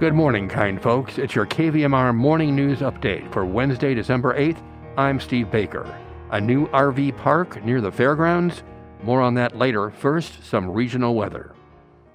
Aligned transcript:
Good 0.00 0.14
morning, 0.14 0.48
kind 0.48 0.80
folks. 0.80 1.18
It's 1.18 1.34
your 1.34 1.44
KVMR 1.44 2.14
morning 2.14 2.54
news 2.54 2.78
update 2.78 3.32
for 3.32 3.44
Wednesday, 3.44 3.94
December 3.94 4.38
8th. 4.38 4.62
I'm 4.96 5.18
Steve 5.18 5.50
Baker. 5.50 5.92
A 6.30 6.40
new 6.40 6.68
RV 6.68 7.16
park 7.16 7.64
near 7.64 7.80
the 7.80 7.90
fairgrounds? 7.90 8.62
More 9.02 9.20
on 9.20 9.34
that 9.34 9.58
later. 9.58 9.90
First, 9.90 10.44
some 10.44 10.70
regional 10.70 11.16
weather. 11.16 11.52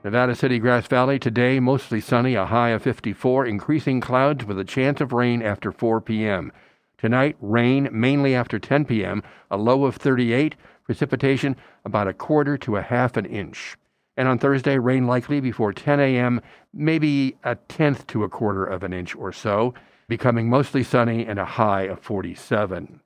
Nevada 0.01 0.33
City, 0.33 0.59
Grass 0.59 0.87
Valley, 0.87 1.19
today 1.19 1.59
mostly 1.59 1.99
sunny, 1.99 2.35
a 2.35 2.45
high 2.45 2.69
of 2.69 2.81
54, 2.81 3.47
increasing 3.47 3.99
clouds 3.99 4.45
with 4.45 4.57
a 4.57 4.63
chance 4.63 5.01
of 5.01 5.11
rain 5.11 5.41
after 5.41 5.69
4 5.73 5.99
p.m. 5.99 6.53
Tonight, 6.97 7.35
rain 7.41 7.89
mainly 7.91 8.33
after 8.33 8.59
10 8.59 8.85
p.m., 8.85 9.21
a 9.51 9.57
low 9.57 9.83
of 9.83 9.97
38, 9.97 10.55
precipitation 10.85 11.57
about 11.83 12.07
a 12.07 12.13
quarter 12.13 12.57
to 12.59 12.77
a 12.77 12.81
half 12.81 13.17
an 13.17 13.25
inch. 13.25 13.75
And 14.15 14.27
on 14.27 14.37
Thursday, 14.37 14.77
rain 14.77 15.07
likely 15.07 15.39
before 15.39 15.73
10 15.73 15.99
a.m., 15.99 16.41
maybe 16.73 17.37
a 17.43 17.55
tenth 17.55 18.05
to 18.07 18.23
a 18.23 18.29
quarter 18.29 18.65
of 18.65 18.83
an 18.83 18.93
inch 18.93 19.15
or 19.15 19.31
so, 19.31 19.73
becoming 20.07 20.49
mostly 20.49 20.83
sunny 20.83 21.25
and 21.25 21.39
a 21.39 21.45
high 21.45 21.83
of 21.83 21.99
47. 21.99 22.99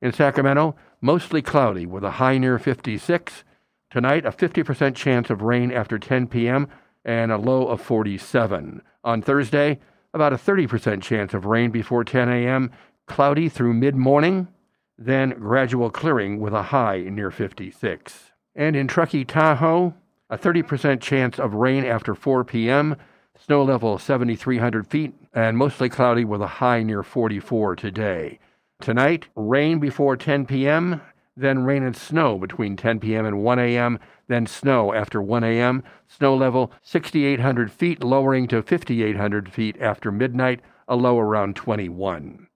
In 0.00 0.12
Sacramento, 0.12 0.76
mostly 1.00 1.42
cloudy 1.42 1.84
with 1.84 2.04
a 2.04 2.12
high 2.12 2.38
near 2.38 2.58
56. 2.58 3.44
Tonight, 3.90 4.24
a 4.24 4.30
50% 4.30 4.94
chance 4.94 5.30
of 5.30 5.42
rain 5.42 5.72
after 5.72 5.98
10 5.98 6.28
p.m. 6.28 6.68
and 7.04 7.32
a 7.32 7.38
low 7.38 7.66
of 7.66 7.80
47. 7.80 8.82
On 9.04 9.22
Thursday, 9.22 9.78
about 10.14 10.32
a 10.32 10.36
30% 10.36 11.02
chance 11.02 11.34
of 11.34 11.46
rain 11.46 11.70
before 11.70 12.04
10 12.04 12.28
a.m., 12.28 12.70
cloudy 13.06 13.48
through 13.48 13.72
mid 13.74 13.96
morning, 13.96 14.48
then 14.96 15.30
gradual 15.30 15.90
clearing 15.90 16.40
with 16.40 16.52
a 16.52 16.64
high 16.64 17.00
near 17.00 17.30
56. 17.30 18.32
And 18.54 18.76
in 18.76 18.88
Truckee, 18.88 19.24
Tahoe, 19.24 19.94
a 20.30 20.38
30% 20.38 21.00
chance 21.00 21.38
of 21.38 21.54
rain 21.54 21.84
after 21.84 22.14
4 22.14 22.44
p.m., 22.44 22.96
snow 23.38 23.62
level 23.62 23.98
7,300 23.98 24.86
feet, 24.86 25.14
and 25.32 25.56
mostly 25.56 25.88
cloudy 25.88 26.24
with 26.24 26.42
a 26.42 26.46
high 26.46 26.82
near 26.82 27.02
44 27.02 27.76
today. 27.76 28.38
Tonight, 28.80 29.26
rain 29.34 29.78
before 29.78 30.16
10 30.16 30.46
p.m., 30.46 31.00
then 31.36 31.60
rain 31.60 31.84
and 31.84 31.96
snow 31.96 32.36
between 32.36 32.76
10 32.76 32.98
p.m. 32.98 33.24
and 33.24 33.42
1 33.42 33.58
a.m., 33.58 33.98
then 34.26 34.46
snow 34.46 34.92
after 34.92 35.22
1 35.22 35.44
a.m., 35.44 35.82
snow 36.08 36.34
level 36.34 36.72
6,800 36.82 37.70
feet, 37.70 38.02
lowering 38.02 38.48
to 38.48 38.60
5,800 38.60 39.52
feet 39.52 39.76
after 39.80 40.10
midnight, 40.10 40.60
a 40.88 40.96
low 40.96 41.18
around 41.18 41.54
21. 41.54 42.48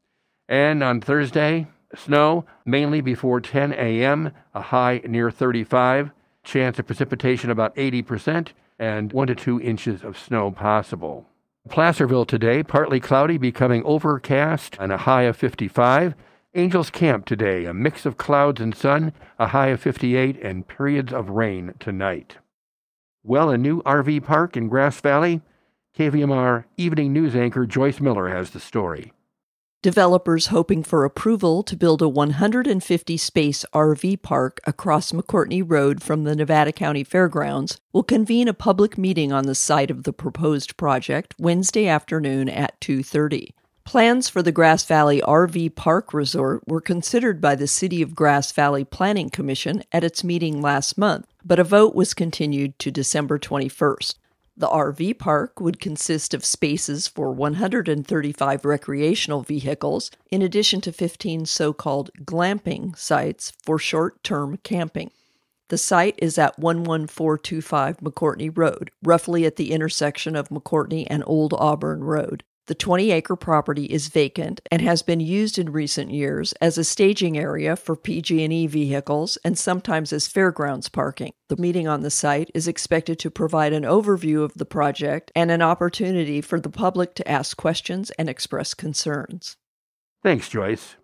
And 0.49 0.83
on 0.83 1.01
Thursday, 1.01 1.69
snow 1.95 2.45
mainly 2.67 3.01
before 3.01 3.41
10 3.41 3.73
a.m., 3.73 4.33
a 4.55 4.61
high 4.61 5.01
near 5.07 5.31
35 5.31 6.11
chance 6.43 6.79
of 6.79 6.87
precipitation 6.87 7.51
about 7.51 7.75
80%, 7.77 8.49
and 8.79 9.13
1 9.13 9.27
to 9.29 9.35
2 9.35 9.61
inches 9.61 10.03
of 10.03 10.19
snow 10.19 10.51
possible. 10.51 11.27
Placerville 11.69 12.27
today, 12.27 12.63
partly 12.63 12.99
cloudy, 12.99 13.39
becoming 13.39 13.85
overcast, 13.85 14.77
and 14.81 14.91
a 14.91 14.99
high 14.99 15.23
of 15.23 15.37
55. 15.37 16.15
Angels 16.55 16.91
Camp 16.91 17.25
today, 17.25 17.65
a 17.65 17.73
mix 17.73 18.05
of 18.05 18.17
clouds 18.17 18.61
and 18.61 18.75
sun, 18.75 19.13
a 19.39 19.49
high 19.49 19.69
of 19.69 19.81
58, 19.81 20.39
and 20.43 20.67
periods 20.67 21.13
of 21.13 21.31
rain 21.31 21.75
tonight. 21.79 22.39
Well, 23.23 23.51
a 23.51 23.57
new 23.57 23.83
RV 23.85 24.25
park 24.25 24.57
in 24.57 24.69
Grass 24.69 25.01
Valley? 25.01 25.41
KVMR 25.97 26.65
evening 26.77 27.13
news 27.13 27.37
anchor 27.37 27.67
Joyce 27.67 28.01
Miller 28.01 28.29
has 28.29 28.51
the 28.51 28.61
story. 28.61 29.13
Developers 29.83 30.47
hoping 30.47 30.85
for 30.85 31.05
approval 31.05 31.65
to 31.65 31.77
build 31.77 32.03
a 32.03 32.09
150 32.09 33.17
space 33.17 33.65
RV 33.75 34.23
park 34.23 34.61
across 34.65 35.11
McCourtney 35.11 35.65
Road 35.67 36.01
from 36.01 36.23
the 36.23 36.37
Nevada 36.37 36.71
County 36.71 37.03
Fairgrounds 37.03 37.81
will 37.93 38.05
convene 38.05 38.47
a 38.47 38.55
public 38.55 38.97
meeting 38.97 39.33
on 39.33 39.47
the 39.47 39.57
site 39.57 39.91
of 39.91 40.05
the 40.05 40.13
proposed 40.13 40.77
project 40.77 41.35
Wednesday 41.37 41.89
afternoon 41.89 42.49
at 42.49 42.81
2:30. 42.81 43.55
Plans 43.85 44.29
for 44.29 44.41
the 44.41 44.53
Grass 44.53 44.85
Valley 44.85 45.21
RV 45.21 45.71
Park 45.71 46.15
Resort 46.15 46.63
were 46.69 46.81
considered 46.81 47.41
by 47.41 47.57
the 47.57 47.67
City 47.67 48.03
of 48.03 48.15
Grass 48.15 48.53
Valley 48.53 48.85
Planning 48.85 49.31
Commission 49.31 49.83
at 49.91 50.05
its 50.05 50.23
meeting 50.23 50.63
last 50.63 50.97
month, 50.97 51.27
but 51.45 51.59
a 51.59 51.65
vote 51.65 51.93
was 51.93 52.15
continued 52.15 52.79
to 52.79 52.93
December 52.93 53.37
21st. 53.37 54.15
The 54.57 54.69
RV 54.69 55.19
park 55.19 55.61
would 55.61 55.81
consist 55.81 56.35
of 56.35 56.45
spaces 56.45 57.09
for 57.09 57.33
135 57.33 58.65
recreational 58.65 59.43
vehicles, 59.43 60.11
in 60.31 60.43
addition 60.43 60.81
to 60.83 60.93
15 60.93 61.47
so 61.47 61.73
called 61.73 62.11
glamping 62.25 62.97
sites 62.97 63.53
for 63.63 63.79
short 63.79 64.23
term 64.23 64.59
camping. 64.59 65.11
The 65.69 65.79
site 65.79 66.19
is 66.19 66.37
at 66.37 66.59
11425 66.59 67.97
McCourtney 67.99 68.55
Road, 68.55 68.91
roughly 69.03 69.47
at 69.47 69.57
the 69.57 69.73
intersection 69.73 70.37
of 70.37 70.51
McCourtney 70.51 71.07
and 71.09 71.25
Old 71.27 71.55
Auburn 71.55 72.05
Road. 72.05 72.45
The 72.73 72.79
20 72.79 73.11
acre 73.11 73.37
property 73.37 73.85
is 73.85 74.09
vacant 74.09 74.63
and 74.71 74.81
has 74.81 75.03
been 75.03 75.21
used 75.21 75.59
in 75.59 75.73
recent 75.73 76.11
years 76.11 76.55
as 76.55 76.79
a 76.79 76.85
staging 76.85 77.37
area 77.37 77.77
for 77.77 77.95
PG&E 77.95 78.67
vehicles 78.67 79.37
and 79.45 79.59
sometimes 79.59 80.11
as 80.11 80.27
fairgrounds 80.27 80.89
parking. 80.89 81.35
The 81.51 81.59
meeting 81.59 81.87
on 81.87 82.01
the 82.01 82.09
site 82.09 82.51
is 82.55 82.67
expected 82.67 83.19
to 83.19 83.31
provide 83.31 83.75
an 83.75 83.83
overview 83.83 84.43
of 84.43 84.55
the 84.55 84.65
project 84.65 85.31
and 85.37 85.51
an 85.51 85.61
opportunity 85.61 86.41
for 86.41 86.59
the 86.59 86.71
public 86.71 87.15
to 87.17 87.31
ask 87.31 87.59
questions 87.59 88.11
and 88.13 88.31
express 88.31 88.73
concerns. 88.73 89.59
Thanks, 90.23 90.49
Joyce. 90.49 90.97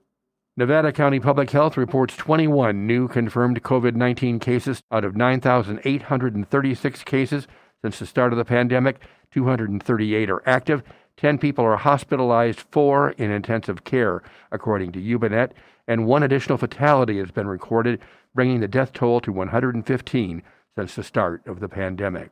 Nevada 0.56 0.90
County 0.90 1.20
Public 1.20 1.50
Health 1.50 1.76
reports 1.76 2.16
21 2.16 2.86
new 2.86 3.08
confirmed 3.08 3.62
COVID 3.62 3.94
19 3.94 4.38
cases 4.38 4.80
out 4.90 5.04
of 5.04 5.16
9,836 5.16 7.04
cases 7.04 7.46
since 7.82 7.98
the 7.98 8.06
start 8.06 8.32
of 8.32 8.38
the 8.38 8.46
pandemic. 8.46 9.02
238 9.30 10.30
are 10.30 10.42
active 10.48 10.82
10 11.18 11.38
people 11.38 11.64
are 11.64 11.76
hospitalized, 11.76 12.60
four 12.70 13.10
in 13.10 13.30
intensive 13.30 13.82
care, 13.82 14.22
according 14.52 14.92
to 14.92 15.00
YubaNet, 15.00 15.50
and 15.88 16.06
one 16.06 16.22
additional 16.22 16.56
fatality 16.56 17.18
has 17.18 17.32
been 17.32 17.48
recorded, 17.48 18.00
bringing 18.34 18.60
the 18.60 18.68
death 18.68 18.92
toll 18.92 19.20
to 19.20 19.32
115 19.32 20.42
since 20.76 20.94
the 20.94 21.02
start 21.02 21.44
of 21.44 21.58
the 21.58 21.68
pandemic. 21.68 22.30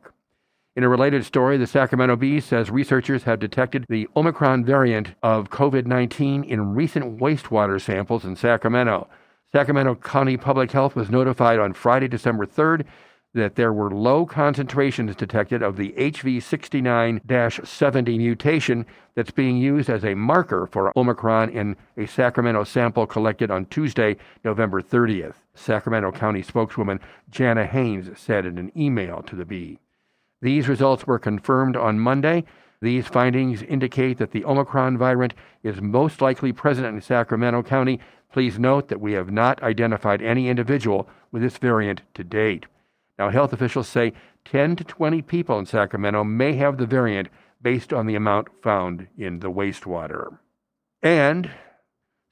In 0.77 0.85
a 0.85 0.89
related 0.89 1.25
story, 1.25 1.57
the 1.57 1.67
Sacramento 1.67 2.15
Bee 2.17 2.39
says 2.39 2.71
researchers 2.71 3.25
have 3.25 3.41
detected 3.41 3.87
the 3.89 4.07
Omicron 4.15 4.65
variant 4.65 5.15
of 5.21 5.51
COVID 5.51 5.87
19 5.87 6.45
in 6.45 6.75
recent 6.75 7.19
wastewater 7.19 7.81
samples 7.81 8.25
in 8.25 8.37
Sacramento. 8.37 9.09
Sacramento 9.51 9.97
County 9.97 10.37
Public 10.37 10.71
Health 10.71 10.95
was 10.95 11.11
notified 11.11 11.59
on 11.59 11.73
Friday, 11.73 12.09
December 12.09 12.47
3rd, 12.47 12.85
that 13.37 13.55
there 13.55 13.73
were 13.73 13.91
low 13.91 14.25
concentrations 14.25 15.15
detected 15.15 15.63
of 15.63 15.77
the 15.77 15.93
HV69 15.93 17.67
70 17.67 18.19
mutation 18.19 18.87
that's 19.15 19.31
being 19.31 19.59
used 19.59 19.91
as 19.91 20.05
a 20.05 20.15
marker 20.15 20.67
for 20.67 20.91
Omicron 20.97 21.51
in 21.51 21.77
a 21.99 22.07
Sacramento 22.07 22.65
sample 22.65 23.07
collected 23.07 23.51
on 23.51 23.67
Tuesday, 23.67 24.17
November 24.43 24.81
30th. 24.81 25.35
Sacramento 25.55 26.13
County 26.13 26.43
spokeswoman 26.43 26.99
Jana 27.31 27.67
Haynes 27.67 28.19
said 28.19 28.47
in 28.47 28.57
an 28.57 28.73
email 28.75 29.23
to 29.23 29.37
the 29.37 29.45
Bee. 29.45 29.79
These 30.41 30.67
results 30.67 31.07
were 31.07 31.19
confirmed 31.19 31.77
on 31.77 32.01
Monday. 32.01 32.45
These 32.81 33.07
findings 33.07 33.63
indicate 33.63 34.17
that 34.17 34.31
the 34.31 34.47
Omicron 34.47 34.97
variant 34.97 35.35
is 35.63 35.83
most 35.83 36.23
likely 36.23 36.53
present 36.53 36.87
in 36.87 37.01
Sacramento 37.03 37.63
County. 37.63 38.01
Please 38.33 38.59
note 38.59 38.89
that 38.89 39.01
we 39.01 39.13
have 39.13 39.31
not 39.31 39.63
identified 39.63 40.23
any 40.23 40.49
individual 40.49 41.07
with 41.31 41.43
this 41.43 41.59
variant 41.59 42.01
to 42.15 42.25
date. 42.25 42.65
Now, 43.19 43.31
health 43.31 43.53
officials 43.53 43.89
say 43.89 44.13
10 44.45 44.77
to 44.77 44.85
20 44.85 45.23
people 45.23 45.59
in 45.59 45.67
Sacramento 45.67 46.25
may 46.25 46.55
have 46.55 46.77
the 46.77 46.87
variant 46.87 47.29
based 47.63 47.93
on 47.93 48.07
the 48.07 48.15
amount 48.15 48.49
found 48.63 49.09
in 49.17 49.41
the 49.41 49.51
wastewater. 49.51 50.39
And 51.03 51.51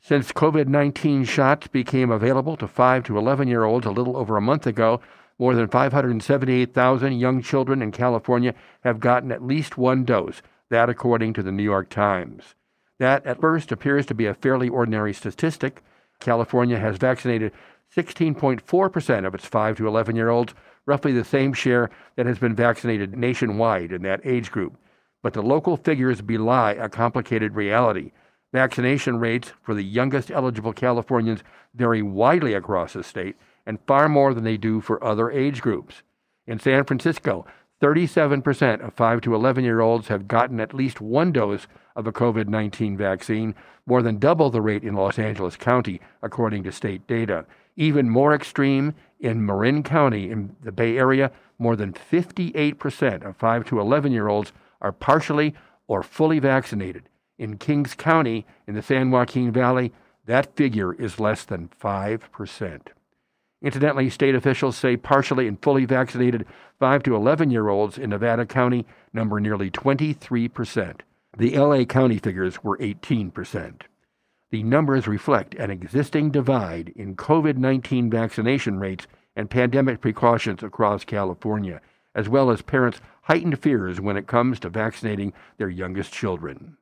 since 0.00 0.32
COVID 0.32 0.68
19 0.68 1.24
shots 1.24 1.66
became 1.66 2.10
available 2.10 2.56
to 2.58 2.68
5 2.68 3.04
to 3.04 3.18
11 3.18 3.48
year 3.48 3.64
olds 3.64 3.86
a 3.86 3.90
little 3.90 4.16
over 4.16 4.36
a 4.36 4.42
month 4.42 4.66
ago, 4.66 5.00
more 5.38 5.54
than 5.54 5.68
578,000 5.68 7.12
young 7.18 7.42
children 7.42 7.82
in 7.82 7.90
California 7.90 8.54
have 8.82 9.00
gotten 9.00 9.32
at 9.32 9.42
least 9.42 9.78
one 9.78 10.04
dose, 10.04 10.42
that 10.70 10.88
according 10.88 11.32
to 11.32 11.42
the 11.42 11.50
New 11.50 11.62
York 11.62 11.88
Times. 11.88 12.54
That 12.98 13.26
at 13.26 13.40
first 13.40 13.72
appears 13.72 14.06
to 14.06 14.14
be 14.14 14.26
a 14.26 14.34
fairly 14.34 14.68
ordinary 14.68 15.12
statistic. 15.12 15.82
California 16.20 16.78
has 16.78 16.96
vaccinated 16.96 17.52
16.4% 17.96 19.26
of 19.26 19.34
its 19.34 19.46
5 19.46 19.76
to 19.76 19.86
11 19.86 20.16
year 20.16 20.30
olds, 20.30 20.54
roughly 20.86 21.12
the 21.12 21.24
same 21.24 21.52
share 21.52 21.90
that 22.16 22.26
has 22.26 22.38
been 22.38 22.54
vaccinated 22.54 23.16
nationwide 23.16 23.92
in 23.92 24.02
that 24.02 24.20
age 24.24 24.50
group. 24.50 24.76
But 25.22 25.32
the 25.32 25.42
local 25.42 25.76
figures 25.76 26.20
belie 26.20 26.72
a 26.72 26.88
complicated 26.88 27.54
reality. 27.54 28.12
Vaccination 28.52 29.18
rates 29.18 29.52
for 29.62 29.74
the 29.74 29.82
youngest 29.82 30.30
eligible 30.30 30.72
Californians 30.72 31.42
vary 31.74 32.02
widely 32.02 32.54
across 32.54 32.92
the 32.92 33.02
state 33.02 33.36
and 33.66 33.80
far 33.86 34.08
more 34.08 34.34
than 34.34 34.44
they 34.44 34.56
do 34.56 34.80
for 34.80 35.02
other 35.02 35.30
age 35.30 35.62
groups. 35.62 36.02
In 36.46 36.58
San 36.58 36.84
Francisco, 36.84 37.46
37% 37.84 38.80
of 38.82 38.94
5 38.94 39.20
to 39.20 39.34
11 39.34 39.62
year 39.62 39.82
olds 39.82 40.08
have 40.08 40.26
gotten 40.26 40.58
at 40.58 40.72
least 40.72 41.02
one 41.02 41.30
dose 41.32 41.66
of 41.94 42.06
a 42.06 42.12
COVID 42.12 42.48
19 42.48 42.96
vaccine, 42.96 43.54
more 43.84 44.00
than 44.00 44.18
double 44.18 44.48
the 44.48 44.62
rate 44.62 44.82
in 44.82 44.94
Los 44.94 45.18
Angeles 45.18 45.54
County, 45.54 46.00
according 46.22 46.62
to 46.62 46.72
state 46.72 47.06
data. 47.06 47.44
Even 47.76 48.08
more 48.08 48.34
extreme, 48.34 48.94
in 49.20 49.44
Marin 49.44 49.82
County 49.82 50.30
in 50.30 50.56
the 50.62 50.72
Bay 50.72 50.96
Area, 50.96 51.30
more 51.58 51.76
than 51.76 51.92
58% 51.92 53.22
of 53.22 53.36
5 53.36 53.66
to 53.66 53.78
11 53.78 54.12
year 54.12 54.28
olds 54.28 54.52
are 54.80 54.90
partially 54.90 55.54
or 55.86 56.02
fully 56.02 56.38
vaccinated. 56.38 57.10
In 57.36 57.58
Kings 57.58 57.92
County, 57.92 58.46
in 58.66 58.74
the 58.74 58.82
San 58.82 59.10
Joaquin 59.10 59.52
Valley, 59.52 59.92
that 60.24 60.56
figure 60.56 60.94
is 60.94 61.20
less 61.20 61.44
than 61.44 61.68
5%. 61.82 62.80
Incidentally, 63.64 64.10
state 64.10 64.34
officials 64.34 64.76
say 64.76 64.94
partially 64.94 65.48
and 65.48 65.60
fully 65.62 65.86
vaccinated 65.86 66.44
5 66.80 67.02
to 67.04 67.16
11 67.16 67.50
year 67.50 67.70
olds 67.70 67.96
in 67.96 68.10
Nevada 68.10 68.44
County 68.44 68.84
number 69.14 69.40
nearly 69.40 69.70
23%. 69.70 71.00
The 71.38 71.58
LA 71.58 71.84
County 71.84 72.18
figures 72.18 72.62
were 72.62 72.76
18%. 72.76 73.80
The 74.50 74.62
numbers 74.62 75.08
reflect 75.08 75.54
an 75.54 75.70
existing 75.70 76.30
divide 76.30 76.92
in 76.94 77.16
COVID 77.16 77.56
19 77.56 78.10
vaccination 78.10 78.78
rates 78.78 79.06
and 79.34 79.48
pandemic 79.48 80.02
precautions 80.02 80.62
across 80.62 81.04
California, 81.04 81.80
as 82.14 82.28
well 82.28 82.50
as 82.50 82.60
parents' 82.60 83.00
heightened 83.22 83.58
fears 83.58 83.98
when 83.98 84.18
it 84.18 84.26
comes 84.26 84.60
to 84.60 84.68
vaccinating 84.68 85.32
their 85.56 85.70
youngest 85.70 86.12
children. 86.12 86.76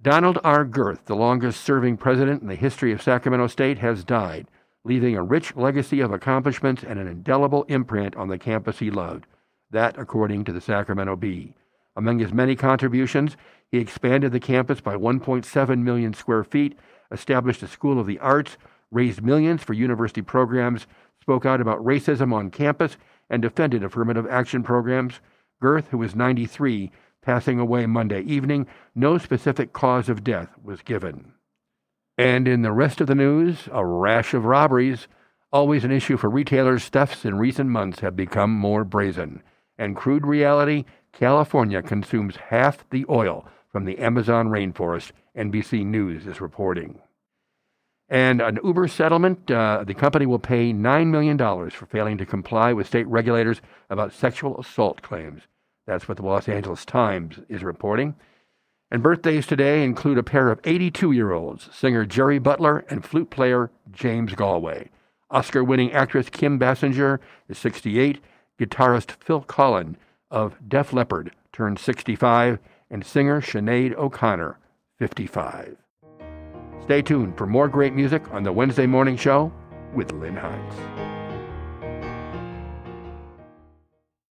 Donald 0.00 0.38
R. 0.42 0.64
Gerth, 0.64 1.04
the 1.04 1.14
longest 1.14 1.62
serving 1.62 1.98
president 1.98 2.40
in 2.40 2.48
the 2.48 2.54
history 2.54 2.90
of 2.90 3.02
Sacramento 3.02 3.48
State, 3.48 3.78
has 3.78 4.02
died, 4.02 4.48
leaving 4.84 5.16
a 5.16 5.22
rich 5.22 5.54
legacy 5.56 6.00
of 6.00 6.12
accomplishments 6.12 6.82
and 6.82 6.98
an 6.98 7.06
indelible 7.06 7.64
imprint 7.64 8.16
on 8.16 8.28
the 8.28 8.38
campus 8.38 8.78
he 8.78 8.90
loved. 8.90 9.26
That, 9.70 9.98
according 9.98 10.44
to 10.44 10.52
the 10.52 10.60
Sacramento 10.60 11.16
Bee. 11.16 11.54
Among 11.96 12.20
his 12.20 12.32
many 12.32 12.56
contributions, 12.56 13.36
he 13.70 13.78
expanded 13.78 14.32
the 14.32 14.40
campus 14.40 14.80
by 14.80 14.94
1.7 14.94 15.82
million 15.82 16.14
square 16.14 16.44
feet, 16.44 16.78
established 17.10 17.62
a 17.62 17.68
School 17.68 17.98
of 17.98 18.06
the 18.06 18.18
Arts, 18.20 18.56
raised 18.90 19.22
millions 19.22 19.62
for 19.62 19.74
university 19.74 20.22
programs, 20.22 20.86
spoke 21.20 21.44
out 21.44 21.60
about 21.60 21.84
racism 21.84 22.32
on 22.32 22.50
campus, 22.50 22.96
and 23.28 23.42
defended 23.42 23.84
affirmative 23.84 24.26
action 24.30 24.62
programs. 24.62 25.20
Gerth, 25.60 25.88
who 25.88 25.98
was 25.98 26.14
93, 26.14 26.90
passing 27.20 27.58
away 27.58 27.84
Monday 27.84 28.22
evening, 28.22 28.66
no 28.94 29.18
specific 29.18 29.72
cause 29.72 30.08
of 30.08 30.24
death 30.24 30.48
was 30.62 30.80
given. 30.82 31.32
And 32.18 32.48
in 32.48 32.62
the 32.62 32.72
rest 32.72 33.00
of 33.00 33.06
the 33.06 33.14
news, 33.14 33.68
a 33.70 33.86
rash 33.86 34.34
of 34.34 34.44
robberies, 34.44 35.06
always 35.52 35.84
an 35.84 35.92
issue 35.92 36.16
for 36.16 36.28
retailers, 36.28 36.88
thefts 36.88 37.24
in 37.24 37.38
recent 37.38 37.70
months 37.70 38.00
have 38.00 38.16
become 38.16 38.50
more 38.50 38.82
brazen. 38.82 39.40
And 39.78 39.94
crude 39.94 40.26
reality 40.26 40.84
California 41.12 41.80
consumes 41.80 42.34
half 42.48 42.84
the 42.90 43.06
oil 43.08 43.46
from 43.70 43.84
the 43.84 43.98
Amazon 43.98 44.48
rainforest, 44.48 45.12
NBC 45.36 45.86
News 45.86 46.26
is 46.26 46.40
reporting. 46.40 47.00
And 48.08 48.40
an 48.40 48.58
Uber 48.64 48.88
settlement, 48.88 49.48
uh, 49.50 49.84
the 49.86 49.94
company 49.94 50.26
will 50.26 50.40
pay 50.40 50.72
$9 50.72 51.06
million 51.08 51.38
for 51.70 51.86
failing 51.86 52.18
to 52.18 52.26
comply 52.26 52.72
with 52.72 52.88
state 52.88 53.06
regulators 53.06 53.60
about 53.90 54.12
sexual 54.12 54.58
assault 54.58 55.02
claims. 55.02 55.42
That's 55.86 56.08
what 56.08 56.16
the 56.16 56.24
Los 56.24 56.48
Angeles 56.48 56.84
Times 56.84 57.38
is 57.48 57.62
reporting. 57.62 58.16
And 58.90 59.02
birthdays 59.02 59.46
today 59.46 59.84
include 59.84 60.18
a 60.18 60.22
pair 60.22 60.50
of 60.50 60.60
82 60.64 61.12
year 61.12 61.32
olds, 61.32 61.68
singer 61.72 62.06
Jerry 62.06 62.38
Butler 62.38 62.84
and 62.88 63.04
flute 63.04 63.30
player 63.30 63.70
James 63.90 64.34
Galway. 64.34 64.90
Oscar 65.30 65.62
winning 65.62 65.92
actress 65.92 66.30
Kim 66.30 66.58
Basinger 66.58 67.18
is 67.48 67.58
68, 67.58 68.18
guitarist 68.58 69.12
Phil 69.22 69.42
Collen 69.42 69.96
of 70.30 70.56
Def 70.66 70.92
Leppard 70.92 71.32
turned 71.52 71.78
65, 71.78 72.58
and 72.90 73.04
singer 73.04 73.40
Sinead 73.40 73.94
O'Connor, 73.96 74.58
55. 74.98 75.76
Stay 76.82 77.02
tuned 77.02 77.36
for 77.36 77.46
more 77.46 77.68
great 77.68 77.92
music 77.92 78.22
on 78.32 78.42
the 78.42 78.52
Wednesday 78.52 78.86
Morning 78.86 79.16
Show 79.16 79.52
with 79.94 80.12
Lynn 80.12 80.36
Hines. 80.36 81.07